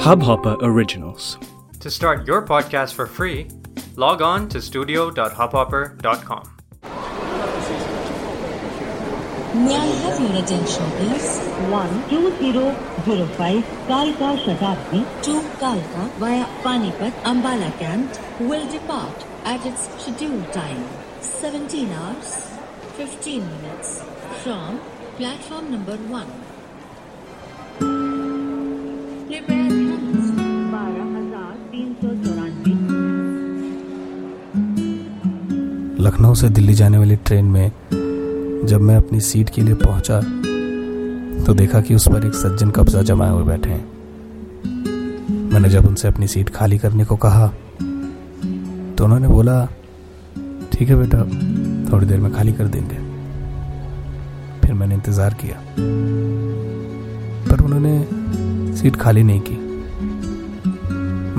Hubhopper 0.00 0.56
Originals. 0.62 1.36
To 1.80 1.90
start 1.90 2.26
your 2.26 2.40
podcast 2.46 2.94
for 2.94 3.06
free, 3.06 3.48
log 3.96 4.22
on 4.22 4.48
to 4.48 4.62
studio.hubhopper.com. 4.62 6.50
May 9.66 9.76
I 9.76 9.86
have 10.04 10.20
your 10.20 10.42
attention, 10.42 10.84
please? 10.96 11.38
12005 11.68 13.64
Kalka 13.88 14.30
Shatabdi 14.44 15.04
To 15.24 15.34
Kalka 15.60 16.08
via 16.18 16.46
Panipat 16.64 17.12
Ambala 17.24 17.70
Camp 17.78 18.10
will 18.40 18.66
depart 18.72 19.26
at 19.44 19.66
its 19.66 19.86
scheduled 20.02 20.50
time, 20.54 20.82
17 21.20 21.92
hours, 21.92 22.48
15 22.96 23.44
minutes 23.46 24.02
from 24.42 24.80
platform 25.18 25.70
number 25.70 25.96
1. 25.96 26.49
Lucknow 36.00 36.34
से 36.34 36.48
दिल्ली 36.48 36.74
जाने 36.74 36.98
वाली 36.98 37.16
train 37.16 37.44
में 37.46 37.70
जब 38.66 38.80
मैं 38.80 38.96
अपनी 38.96 39.20
seat 39.20 39.48
के 39.50 39.62
लिए 39.62 39.74
पहुँचा 39.76 40.20
तो 41.44 41.54
देखा 41.54 41.80
कि 41.80 41.94
उस 41.94 42.06
पर 42.08 42.26
एक 42.26 42.34
सज्जन 42.34 42.70
कब्जा 42.70 43.02
जमाए 43.02 43.30
हुए 43.30 43.44
बैठे 43.44 43.70
हैं। 43.70 43.84
मैंने 45.52 45.68
जब 45.68 45.86
उनसे 45.86 46.08
अपनी 46.08 46.26
सीट 46.26 46.48
खाली 46.48 46.78
करने 46.78 47.04
को 47.04 47.16
कहा 47.16 47.46
तो 48.98 49.04
उन्होंने 49.04 49.28
बोला, 49.28 49.64
ठीक 50.72 50.88
है 50.88 50.96
बेटा, 50.96 51.18
थोड़ी 51.92 52.06
देर 52.06 52.18
में 52.18 52.32
खाली 52.32 52.52
कर 52.52 52.66
देंगे। 52.66 52.96
फिर 54.60 54.74
मैंने 54.74 54.94
इंतज़ार 54.94 55.34
किया, 55.34 55.56
पर 57.46 57.64
उन्होंने 57.64 58.74
सीट 58.76 58.96
खाली 58.96 59.22
नहीं 59.22 59.40
की। 59.40 59.58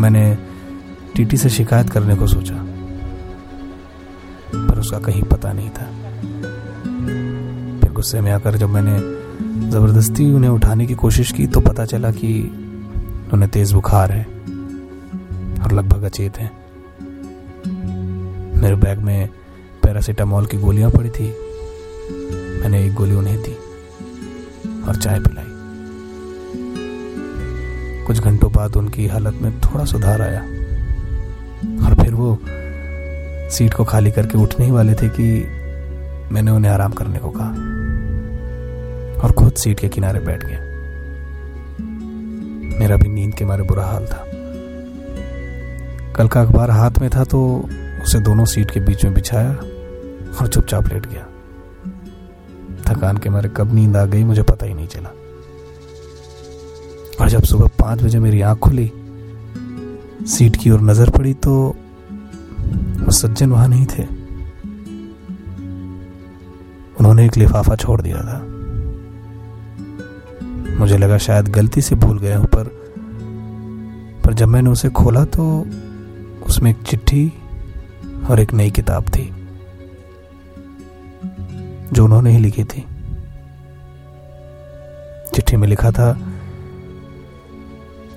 मैंने 0.00 0.36
टीटी 1.16 1.36
से 1.36 1.48
शिकायत 1.50 1.90
करने 1.90 2.14
को 2.14 2.26
सोचा। 2.26 2.66
उसका 4.80 4.98
कहीं 4.98 5.22
पता 5.22 5.52
नहीं 5.52 5.70
था। 5.70 5.86
फिर 7.80 7.92
गुस्से 7.92 8.20
में 8.20 8.30
आकर 8.32 8.56
जब 8.56 8.68
मैंने 8.68 8.98
ज़बरदस्ती 9.70 10.32
उन्हें 10.32 10.50
उठाने 10.50 10.86
की 10.86 10.94
कोशिश 10.94 11.32
की 11.32 11.46
तो 11.46 11.60
पता 11.60 11.84
चला 11.84 12.10
कि 12.10 12.32
उन्हें 13.32 13.50
तेज 13.50 13.72
बुखार 13.72 14.12
है 14.12 14.24
और 15.64 15.72
लगभग 15.72 16.02
अचेत 16.02 16.38
हैं। 16.38 16.50
मेरे 18.62 18.76
बैग 18.76 18.98
में 18.98 19.28
पैरासीटामोल 19.82 20.46
की 20.46 20.56
गोलियाँ 20.56 20.90
पड़ी 20.90 21.10
थी। 21.10 21.28
मैंने 22.62 22.84
एक 22.86 22.94
गोली 22.94 23.14
उन्हें 23.14 23.36
दी 23.42 23.56
और 24.82 24.96
चाय 24.96 25.20
पिलाई। 25.20 25.48
कुछ 28.06 28.20
घंटों 28.20 28.52
बाद 28.52 28.76
उनकी 28.76 29.06
हालत 29.06 29.38
में 29.42 29.60
थोड़ा 29.60 29.84
सुधार 29.84 30.22
आया 30.22 30.40
और 31.84 31.94
फिर 31.94 32.14
वो 32.14 32.34
सीट 33.50 33.74
को 33.74 33.84
खाली 33.84 34.10
करके 34.10 34.38
उठने 34.38 34.66
ही 34.66 34.72
वाले 34.72 34.94
थे 34.94 35.08
कि 35.08 35.24
मैंने 36.32 36.50
उन्हें 36.50 36.72
आराम 36.72 36.92
करने 36.92 37.18
को 37.18 37.30
कहा। 37.30 37.48
और 39.20 39.32
खुद 39.32 39.52
सीट 39.52 39.80
के 39.80 39.88
किनारे 39.88 40.20
बैठ 40.20 40.44
गया। 40.44 40.58
मेरा 42.78 42.96
भी 42.96 43.08
नींद 43.08 43.34
के 43.34 43.44
मारे 43.44 43.62
बुरा 43.62 43.86
हाल 43.86 44.06
था। 44.06 44.24
कल 46.16 46.28
का 46.28 46.40
अखबार 46.40 46.70
हाथ 46.70 46.90
में 47.00 47.10
था 47.10 47.24
तो 47.24 47.68
उसे 48.02 48.20
दोनों 48.20 48.44
सीट 48.44 48.70
के 48.70 48.80
बीच 48.80 49.04
में 49.04 49.14
बिछाया 49.14 49.50
और 50.40 50.48
चुपचाप 50.48 50.88
लेट 50.88 51.06
गया। 51.06 51.26
थकान 52.86 53.16
के 53.16 53.30
मारे 53.30 53.48
कब 53.56 53.74
नींद 53.74 53.96
आ 53.96 54.04
गई 54.04 54.24
मुझे 54.24 54.42
पता 54.42 54.66
ही 54.66 54.74
नहीं 54.74 54.86
चला। 54.86 55.12
और 57.20 57.28
जब 57.28 57.42
सुबह 57.42 57.66
पाँच 57.78 58.02
बजे 58.02 58.18
मेरी 58.18 58.40
आँख 58.40 58.58
खुली, 58.58 58.90
सीट 60.26 60.56
की 60.56 60.70
ओर 60.70 60.80
नज़र 60.80 61.10
पड़ी 61.10 61.34
तो 61.34 61.76
वो 63.00 63.10
सज्जन 63.12 63.50
वहाँ 63.50 63.68
नहीं 63.68 63.86
थे। 63.86 64.04
उन्होंने 66.96 67.24
एक 67.26 67.36
लिफाफा 67.36 67.76
छोड़ 67.76 68.00
दिया 68.02 68.20
था। 68.20 68.38
मुझे 70.78 70.96
लगा 70.98 71.18
शायद 71.18 71.48
गलती 71.48 71.80
से 71.80 71.94
भूल 71.96 72.18
गए 72.18 72.36
पर 72.46 72.68
पर 74.24 74.34
जब 74.34 74.48
मैंने 74.48 74.70
उसे 74.70 74.88
खोला 74.90 75.24
तो 75.26 75.44
उसमें 76.46 76.70
एक 76.70 76.82
चिट्ठी 76.82 77.26
और 78.30 78.40
एक 78.40 78.52
नई 78.52 78.70
किताब 78.70 79.08
थी, 79.08 79.24
जो 81.92 82.04
उन्होंने 82.04 82.32
ही 82.32 82.38
लिखी 82.38 82.64
थी। 82.64 82.84
चिट्ठी 85.34 85.56
में 85.56 85.66
लिखा 85.68 85.90
था 85.90 86.12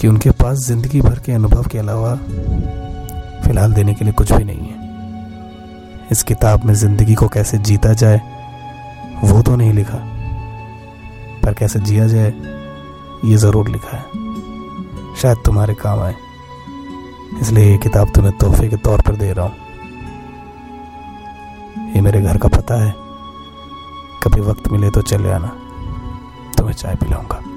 कि 0.00 0.08
उनके 0.08 0.30
पास 0.32 0.58
ज़िंदगी 0.58 1.00
भर 1.00 1.18
के 1.18 1.32
अनुभव 1.32 1.66
के 1.66 1.78
अलावा 1.78 2.14
फ़िलहाल 3.44 3.72
देने 3.72 3.94
के 3.94 4.04
लिए 4.04 4.12
कुछ 4.12 4.32
भी 4.32 4.44
नहीं 4.44 4.68
है। 4.68 6.08
इस 6.12 6.22
किताब 6.22 6.64
में 6.64 6.74
ज़िंदगी 6.74 7.14
को 7.14 7.28
कैसे 7.28 7.58
जीता 7.58 7.92
जाए, 7.92 8.20
वो 9.24 9.42
तो 9.42 9.56
नहीं 9.56 9.72
लिखा। 9.72 9.98
पर 11.44 11.54
कैसे 11.54 11.78
जिया 11.78 12.06
जाए, 12.06 12.34
ये 13.24 13.36
ज़रूर 13.36 13.68
लिखा 13.68 13.96
है। 13.96 14.04
शायद 15.16 15.36
तुम्हारे 15.46 15.74
काम 15.74 16.00
आए। 16.00 16.14
इसलिए 17.40 17.70
ये 17.70 17.78
किताब 17.78 18.12
तुम्हें 18.14 18.38
तोहफे 18.38 18.68
के 18.68 18.76
तौर 18.76 19.00
पर 19.00 19.16
दे 19.16 19.32
रहा 19.32 19.46
हूँ। 19.46 19.54
ये 21.94 22.00
मेरे 22.00 22.22
घर 22.22 22.38
का 22.38 22.48
पता 22.48 22.84
है। 22.84 22.94
कभी 24.22 24.40
वक्त 24.40 24.68
मिले 24.68 24.90
तो 24.90 25.02
चले 25.02 25.30
आना। 25.30 25.48
तुम्हें 26.58 26.74
चाय 26.74 26.94
पिलाऊँगा। 26.94 27.53